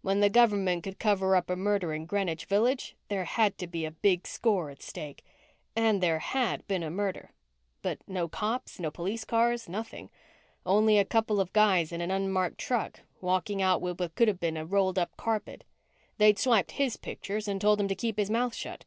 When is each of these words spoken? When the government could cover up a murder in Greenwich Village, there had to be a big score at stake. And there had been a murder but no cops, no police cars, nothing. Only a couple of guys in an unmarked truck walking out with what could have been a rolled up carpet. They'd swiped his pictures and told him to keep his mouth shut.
When 0.00 0.20
the 0.20 0.30
government 0.30 0.84
could 0.84 0.98
cover 0.98 1.36
up 1.36 1.50
a 1.50 1.54
murder 1.54 1.92
in 1.92 2.06
Greenwich 2.06 2.46
Village, 2.46 2.96
there 3.08 3.26
had 3.26 3.58
to 3.58 3.66
be 3.66 3.84
a 3.84 3.90
big 3.90 4.26
score 4.26 4.70
at 4.70 4.80
stake. 4.82 5.22
And 5.76 6.02
there 6.02 6.18
had 6.20 6.66
been 6.66 6.82
a 6.82 6.90
murder 6.90 7.32
but 7.82 7.98
no 8.08 8.26
cops, 8.26 8.80
no 8.80 8.90
police 8.90 9.26
cars, 9.26 9.68
nothing. 9.68 10.08
Only 10.64 10.96
a 10.98 11.04
couple 11.04 11.40
of 11.42 11.52
guys 11.52 11.92
in 11.92 12.00
an 12.00 12.10
unmarked 12.10 12.56
truck 12.56 13.00
walking 13.20 13.60
out 13.60 13.82
with 13.82 14.00
what 14.00 14.14
could 14.14 14.28
have 14.28 14.40
been 14.40 14.56
a 14.56 14.64
rolled 14.64 14.98
up 14.98 15.14
carpet. 15.18 15.62
They'd 16.16 16.38
swiped 16.38 16.70
his 16.70 16.96
pictures 16.96 17.46
and 17.46 17.60
told 17.60 17.78
him 17.78 17.88
to 17.88 17.94
keep 17.94 18.16
his 18.16 18.30
mouth 18.30 18.54
shut. 18.54 18.86